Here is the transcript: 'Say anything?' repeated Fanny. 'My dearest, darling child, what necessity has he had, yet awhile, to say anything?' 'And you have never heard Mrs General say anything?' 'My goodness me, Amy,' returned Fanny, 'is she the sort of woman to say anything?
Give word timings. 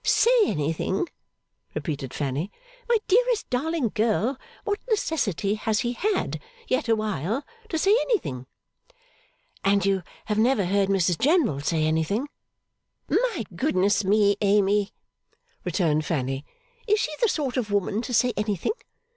'Say 0.03 0.31
anything?' 0.49 1.07
repeated 1.75 2.11
Fanny. 2.11 2.51
'My 2.89 2.97
dearest, 3.07 3.47
darling 3.51 3.91
child, 3.91 4.35
what 4.63 4.79
necessity 4.89 5.53
has 5.53 5.81
he 5.81 5.93
had, 5.93 6.41
yet 6.67 6.89
awhile, 6.89 7.45
to 7.69 7.77
say 7.77 7.91
anything?' 7.91 8.47
'And 9.63 9.85
you 9.85 10.01
have 10.25 10.39
never 10.39 10.65
heard 10.65 10.89
Mrs 10.89 11.19
General 11.19 11.59
say 11.59 11.85
anything?' 11.85 12.27
'My 13.11 13.43
goodness 13.55 14.03
me, 14.03 14.37
Amy,' 14.41 14.91
returned 15.63 16.03
Fanny, 16.03 16.47
'is 16.87 16.99
she 16.99 17.11
the 17.21 17.29
sort 17.29 17.55
of 17.55 17.69
woman 17.69 18.01
to 18.01 18.11
say 18.11 18.33
anything? 18.35 18.73